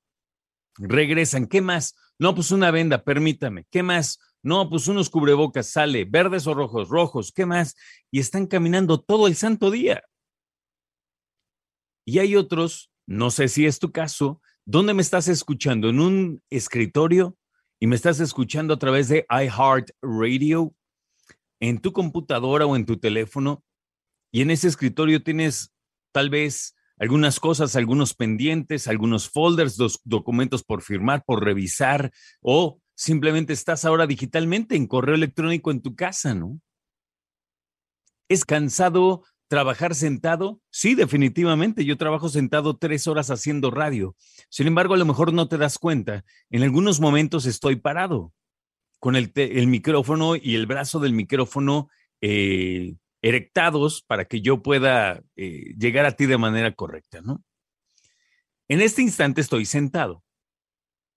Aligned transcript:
Regresan. 0.77 1.47
¿Qué 1.47 1.61
más? 1.61 1.95
No, 2.19 2.35
pues 2.35 2.51
una 2.51 2.71
venda, 2.71 3.05
permítame. 3.05 3.67
¿Qué 3.71 3.83
más? 3.83 4.19
No, 4.43 4.69
pues 4.69 4.89
unos 4.89 5.09
cubrebocas, 5.09 5.69
sale, 5.69 6.05
verdes 6.05 6.49
o 6.49 6.55
rojos, 6.55 6.89
rojos, 6.89 7.33
¿qué 7.33 7.47
más? 7.47 7.77
Y 8.11 8.19
están 8.19 8.47
caminando 8.47 9.01
todo 9.01 9.29
el 9.29 9.37
santo 9.37 9.71
día. 9.71 10.03
Y 12.05 12.19
hay 12.19 12.35
otros, 12.35 12.91
no 13.07 13.31
sé 13.31 13.47
si 13.47 13.67
es 13.67 13.79
tu 13.79 13.93
caso, 13.93 14.43
¿dónde 14.65 14.95
me 14.95 15.03
estás 15.03 15.29
escuchando? 15.29 15.89
¿En 15.89 16.01
un 16.01 16.43
escritorio? 16.51 17.37
¿Y 17.79 17.87
me 17.87 17.95
estás 17.95 18.19
escuchando 18.19 18.75
a 18.75 18.79
través 18.79 19.09
de 19.09 19.25
iHeartRadio? 19.31 20.75
En 21.63 21.79
tu 21.79 21.93
computadora 21.93 22.67
o 22.67 22.75
en 22.75 22.85
tu 22.85 22.99
teléfono 22.99 23.65
y 24.33 24.43
en 24.43 24.51
ese 24.51 24.67
escritorio 24.67 25.23
tienes 25.23 25.73
tal 26.11 26.29
vez 26.29 26.75
algunas 26.99 27.39
cosas, 27.39 27.77
algunos 27.77 28.15
pendientes, 28.15 28.89
algunos 28.89 29.31
folders, 29.31 29.77
dos 29.77 30.01
documentos 30.03 30.65
por 30.65 30.83
firmar, 30.83 31.25
por 31.25 31.45
revisar 31.45 32.11
o 32.41 32.81
simplemente 32.97 33.53
estás 33.53 33.85
ahora 33.85 34.09
digitalmente 34.09 34.75
en 34.75 34.89
correo 34.89 35.15
electrónico 35.15 35.71
en 35.71 35.83
tu 35.83 35.95
casa, 35.95 36.35
¿no? 36.35 36.61
¿Es 38.29 38.45
cansado 38.45 39.23
trabajar 39.47 39.95
sentado? 39.95 40.61
Sí, 40.71 40.97
definitivamente. 40.97 41.85
Yo 41.85 41.97
trabajo 41.97 42.29
sentado 42.29 42.77
tres 42.77 43.07
horas 43.07 43.31
haciendo 43.31 43.71
radio. 43.71 44.17
Sin 44.49 44.67
embargo, 44.67 44.95
a 44.95 44.99
lo 44.99 45.05
mejor 45.05 45.33
no 45.33 45.47
te 45.47 45.59
das 45.59 45.79
cuenta. 45.79 46.25
En 46.51 46.65
algunos 46.65 46.99
momentos 46.99 47.47
estoy 47.47 47.77
parado 47.77 48.33
con 49.03 49.17
el, 49.17 49.33
micrófono 49.67 50.37
y 50.37 50.55
el 50.55 50.67
brazo 50.67 51.01
del 51.01 51.13
micrófono 51.13 51.89
eh, 52.21 52.95
erectados 53.21 54.01
para 54.01 54.27
que 54.27 54.43
yo 54.43 54.63
pueda 54.63 55.25
eh, 55.35 55.75
llegar 55.77 56.07
a 56.07 56.13
ti 56.13 56.27
de 56.27 56.39
manera 56.39 56.73
correcta, 56.73 57.21
¿no? 57.21 57.43
En 58.69 58.81
este 58.81 59.03
instante 59.03 59.41
estoy 59.41 59.65
sentado, 59.65 60.23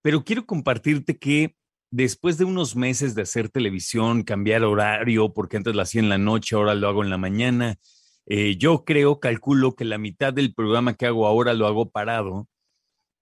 pero 0.01 0.23
quiero 0.23 0.47
compartirte 0.47 1.19
que 1.19 1.55
después 1.91 2.39
de 2.39 2.45
unos 2.45 2.75
meses 2.75 3.13
de 3.13 3.21
hacer 3.21 3.49
televisión, 3.49 4.23
cambiar 4.23 4.63
horario, 4.63 5.31
porque 5.31 5.57
antes 5.57 5.75
lo 5.75 5.83
hacía 5.83 6.01
en 6.01 6.09
la 6.09 6.17
noche, 6.17 6.55
ahora 6.55 6.73
lo 6.73 6.87
hago 6.87 7.03
en 7.03 7.11
la 7.11 7.19
mañana, 7.19 7.77
eh, 8.25 8.57
yo 8.57 8.83
creo, 8.83 9.19
calculo 9.19 9.75
que 9.75 9.85
la 9.85 9.99
mitad 9.99 10.33
del 10.33 10.55
programa 10.55 10.95
que 10.95 11.05
hago 11.05 11.27
ahora 11.27 11.53
lo 11.53 11.67
hago 11.67 11.91
parado. 11.91 12.47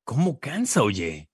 ¿Cómo 0.05 0.39
cansa, 0.39 0.83
oye? 0.83 1.27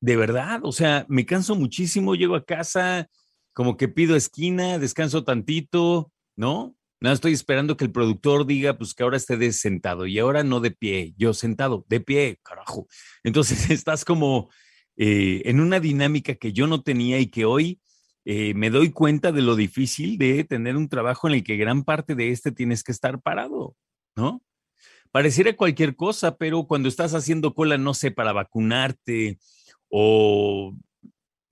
De 0.00 0.16
verdad, 0.16 0.60
o 0.62 0.72
sea, 0.72 1.06
me 1.08 1.26
canso 1.26 1.54
muchísimo, 1.54 2.14
llego 2.14 2.36
a 2.36 2.44
casa, 2.44 3.08
como 3.52 3.76
que 3.76 3.88
pido 3.88 4.16
esquina, 4.16 4.78
descanso 4.78 5.24
tantito, 5.24 6.12
¿no? 6.36 6.76
Nada, 7.00 7.14
estoy 7.14 7.32
esperando 7.32 7.76
que 7.76 7.84
el 7.84 7.92
productor 7.92 8.46
diga, 8.46 8.76
pues 8.76 8.94
que 8.94 9.02
ahora 9.02 9.16
esté 9.16 9.52
sentado 9.52 10.06
y 10.06 10.18
ahora 10.18 10.42
no 10.42 10.60
de 10.60 10.72
pie, 10.72 11.14
yo 11.16 11.32
sentado, 11.32 11.84
de 11.88 12.00
pie, 12.00 12.40
carajo. 12.42 12.88
Entonces 13.22 13.70
estás 13.70 14.04
como 14.04 14.50
eh, 14.96 15.42
en 15.44 15.60
una 15.60 15.80
dinámica 15.80 16.34
que 16.34 16.52
yo 16.52 16.66
no 16.66 16.82
tenía 16.82 17.20
y 17.20 17.28
que 17.28 17.44
hoy 17.44 17.80
eh, 18.24 18.52
me 18.54 18.70
doy 18.70 18.90
cuenta 18.90 19.32
de 19.32 19.42
lo 19.42 19.56
difícil 19.56 20.18
de 20.18 20.44
tener 20.44 20.76
un 20.76 20.88
trabajo 20.88 21.28
en 21.28 21.34
el 21.34 21.44
que 21.44 21.56
gran 21.56 21.84
parte 21.84 22.14
de 22.14 22.30
este 22.30 22.52
tienes 22.52 22.82
que 22.82 22.92
estar 22.92 23.22
parado, 23.22 23.76
¿no? 24.16 24.42
Pareciera 25.10 25.56
cualquier 25.56 25.96
cosa, 25.96 26.36
pero 26.36 26.66
cuando 26.66 26.88
estás 26.88 27.14
haciendo 27.14 27.54
cola, 27.54 27.78
no 27.78 27.94
sé, 27.94 28.10
para 28.10 28.32
vacunarte, 28.32 29.38
o 29.90 30.74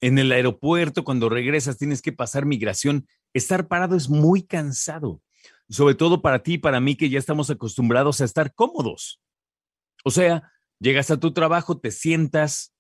en 0.01 0.19
el 0.19 0.33
aeropuerto, 0.33 1.05
cuando 1.05 1.29
regresas, 1.29 1.79
tienes 1.79 2.03
que 2.03 2.13
pasar 2.13 2.47
migración. 2.47 3.09
Estar 3.33 3.69
parado 3.69 3.97
es 3.97 4.09
muy 4.09 4.43
cansado, 4.43 5.23
sobre 5.69 5.95
todo 5.95 6.23
para 6.23 6.43
ti 6.43 6.55
y 6.55 6.59
para 6.59 6.81
mí 6.81 6.97
que 6.97 7.11
ya 7.11 7.19
estamos 7.19 7.51
acostumbrados 7.51 8.21
a 8.21 8.25
estar 8.25 8.55
cómodos. 8.55 9.21
O 10.05 10.11
sea, 10.11 10.53
llegas 10.79 11.11
a 11.11 11.19
tu 11.19 11.33
trabajo, 11.33 11.79
te 11.79 11.91
sientas, 11.91 12.75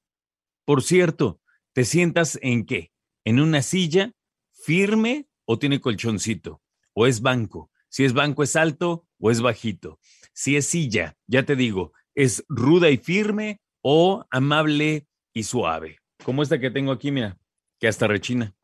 por 0.64 0.82
cierto, 0.82 1.40
te 1.72 1.84
sientas 1.84 2.38
en 2.42 2.64
qué? 2.64 2.92
En 3.24 3.40
una 3.40 3.62
silla 3.62 4.12
firme 4.52 5.28
o 5.44 5.58
tiene 5.58 5.80
colchoncito, 5.80 6.62
o 6.92 7.06
es 7.06 7.20
banco. 7.20 7.70
Si 7.88 8.04
es 8.04 8.12
banco 8.12 8.42
es 8.42 8.56
alto 8.56 9.06
o 9.18 9.30
es 9.30 9.40
bajito. 9.40 9.98
Si 10.32 10.56
es 10.56 10.66
silla, 10.66 11.16
ya 11.26 11.44
te 11.44 11.56
digo, 11.56 11.92
es 12.14 12.44
ruda 12.48 12.90
y 12.90 12.98
firme 12.98 13.60
o 13.82 14.24
amable 14.30 15.06
y 15.36 15.42
suave, 15.42 15.98
como 16.24 16.42
esta 16.42 16.58
que 16.58 16.70
tengo 16.70 16.90
aquí, 16.92 17.10
mira, 17.10 17.36
que 17.78 17.88
hasta 17.88 18.06
rechina. 18.06 18.54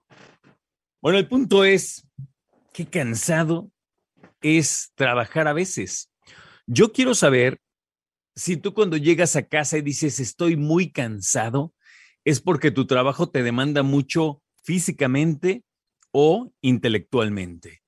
Bueno, 1.02 1.18
el 1.18 1.28
punto 1.28 1.66
es, 1.66 2.08
qué 2.72 2.86
cansado 2.86 3.70
es 4.40 4.90
trabajar 4.94 5.48
a 5.48 5.52
veces. 5.52 6.10
Yo 6.66 6.90
quiero 6.94 7.14
saber 7.14 7.60
si 8.34 8.56
tú 8.56 8.72
cuando 8.72 8.96
llegas 8.96 9.36
a 9.36 9.46
casa 9.46 9.76
y 9.76 9.82
dices 9.82 10.18
estoy 10.18 10.56
muy 10.56 10.90
cansado, 10.90 11.74
es 12.24 12.40
porque 12.40 12.70
tu 12.70 12.86
trabajo 12.86 13.28
te 13.28 13.42
demanda 13.42 13.82
mucho 13.82 14.40
físicamente 14.62 15.64
o 16.10 16.54
intelectualmente. 16.62 17.82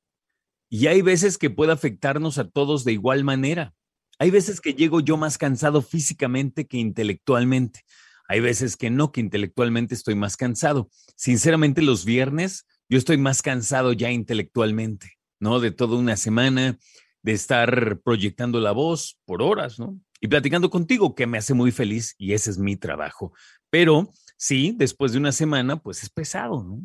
Y 0.68 0.88
hay 0.88 1.00
veces 1.00 1.38
que 1.38 1.48
puede 1.48 1.72
afectarnos 1.72 2.36
a 2.36 2.50
todos 2.50 2.84
de 2.84 2.92
igual 2.92 3.24
manera. 3.24 3.72
Hay 4.18 4.30
veces 4.30 4.60
que 4.60 4.74
llego 4.74 5.00
yo 5.00 5.16
más 5.16 5.38
cansado 5.38 5.80
físicamente 5.80 6.66
que 6.66 6.76
intelectualmente. 6.76 7.80
Hay 8.28 8.40
veces 8.40 8.76
que 8.76 8.90
no, 8.90 9.12
que 9.12 9.20
intelectualmente 9.20 9.94
estoy 9.94 10.14
más 10.14 10.36
cansado. 10.36 10.88
Sinceramente, 11.16 11.82
los 11.82 12.04
viernes 12.04 12.66
yo 12.88 12.98
estoy 12.98 13.16
más 13.16 13.42
cansado 13.42 13.92
ya 13.92 14.10
intelectualmente, 14.10 15.12
¿no? 15.40 15.60
De 15.60 15.70
toda 15.70 15.96
una 15.96 16.16
semana, 16.16 16.78
de 17.22 17.32
estar 17.32 18.00
proyectando 18.00 18.60
la 18.60 18.72
voz 18.72 19.18
por 19.24 19.42
horas, 19.42 19.78
¿no? 19.78 19.98
Y 20.20 20.28
platicando 20.28 20.70
contigo, 20.70 21.14
que 21.14 21.26
me 21.26 21.38
hace 21.38 21.54
muy 21.54 21.72
feliz 21.72 22.14
y 22.18 22.34
ese 22.34 22.50
es 22.50 22.58
mi 22.58 22.76
trabajo. 22.76 23.32
Pero 23.70 24.10
sí, 24.36 24.74
después 24.76 25.12
de 25.12 25.18
una 25.18 25.32
semana, 25.32 25.82
pues 25.82 26.02
es 26.02 26.10
pesado, 26.10 26.62
¿no? 26.62 26.80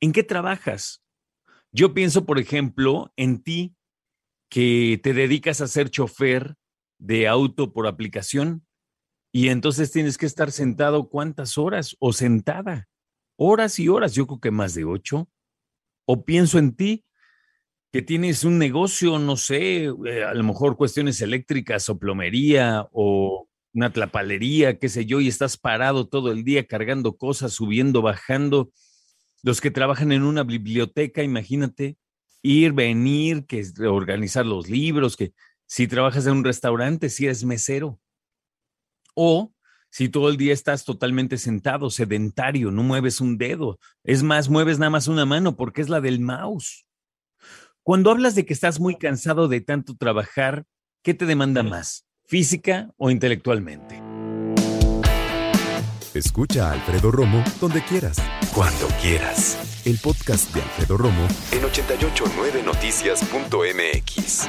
¿En 0.00 0.12
qué 0.12 0.22
trabajas? 0.22 1.02
Yo 1.72 1.94
pienso, 1.94 2.24
por 2.26 2.38
ejemplo, 2.38 3.12
en 3.16 3.42
ti, 3.42 3.74
que 4.50 5.00
te 5.02 5.14
dedicas 5.14 5.60
a 5.60 5.66
ser 5.66 5.90
chofer 5.90 6.54
de 6.98 7.26
auto 7.26 7.72
por 7.72 7.86
aplicación 7.86 8.64
y 9.36 9.48
entonces 9.48 9.90
tienes 9.90 10.16
que 10.16 10.26
estar 10.26 10.52
sentado 10.52 11.08
cuántas 11.08 11.58
horas 11.58 11.96
o 11.98 12.12
sentada, 12.12 12.86
horas 13.36 13.80
y 13.80 13.88
horas, 13.88 14.14
yo 14.14 14.28
creo 14.28 14.38
que 14.38 14.52
más 14.52 14.74
de 14.74 14.84
ocho. 14.84 15.28
O 16.06 16.24
pienso 16.24 16.56
en 16.60 16.76
ti, 16.76 17.04
que 17.92 18.00
tienes 18.00 18.44
un 18.44 18.58
negocio, 18.60 19.18
no 19.18 19.36
sé, 19.36 19.86
eh, 19.86 20.22
a 20.24 20.34
lo 20.34 20.44
mejor 20.44 20.76
cuestiones 20.76 21.20
eléctricas 21.20 21.88
o 21.88 21.98
plomería 21.98 22.86
o 22.92 23.48
una 23.72 23.92
tlapalería, 23.92 24.78
qué 24.78 24.88
sé 24.88 25.04
yo, 25.04 25.20
y 25.20 25.26
estás 25.26 25.56
parado 25.56 26.06
todo 26.06 26.30
el 26.30 26.44
día 26.44 26.68
cargando 26.68 27.16
cosas, 27.16 27.54
subiendo, 27.54 28.02
bajando. 28.02 28.70
Los 29.42 29.60
que 29.60 29.72
trabajan 29.72 30.12
en 30.12 30.22
una 30.22 30.44
biblioteca, 30.44 31.24
imagínate, 31.24 31.98
ir, 32.40 32.72
venir, 32.72 33.46
que 33.46 33.64
organizar 33.84 34.46
los 34.46 34.70
libros, 34.70 35.16
que 35.16 35.32
si 35.66 35.88
trabajas 35.88 36.24
en 36.28 36.34
un 36.34 36.44
restaurante, 36.44 37.08
si 37.08 37.24
eres 37.24 37.44
mesero. 37.44 37.98
O 39.14 39.52
si 39.90 40.08
todo 40.08 40.28
el 40.28 40.36
día 40.36 40.52
estás 40.52 40.84
totalmente 40.84 41.38
sentado, 41.38 41.88
sedentario, 41.88 42.72
no 42.72 42.82
mueves 42.82 43.20
un 43.20 43.38
dedo. 43.38 43.78
Es 44.02 44.24
más, 44.24 44.48
mueves 44.48 44.80
nada 44.80 44.90
más 44.90 45.06
una 45.06 45.24
mano 45.24 45.56
porque 45.56 45.82
es 45.82 45.88
la 45.88 46.00
del 46.00 46.18
mouse. 46.18 46.84
Cuando 47.84 48.10
hablas 48.10 48.34
de 48.34 48.44
que 48.44 48.54
estás 48.54 48.80
muy 48.80 48.96
cansado 48.96 49.46
de 49.46 49.60
tanto 49.60 49.94
trabajar, 49.96 50.64
¿qué 51.02 51.14
te 51.14 51.26
demanda 51.26 51.62
más? 51.62 52.08
¿Física 52.24 52.90
o 52.96 53.10
intelectualmente? 53.10 54.02
Escucha 56.12 56.70
a 56.70 56.72
Alfredo 56.72 57.12
Romo 57.12 57.44
donde 57.60 57.84
quieras, 57.84 58.16
cuando 58.52 58.88
quieras. 59.00 59.80
El 59.84 59.98
podcast 59.98 60.52
de 60.54 60.62
Alfredo 60.62 60.96
Romo 60.96 61.28
en 61.52 61.62
889noticias.mx. 61.62 64.48